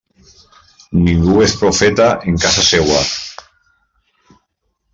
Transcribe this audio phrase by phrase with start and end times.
[1.01, 3.05] Ningú és profeta en casa seua.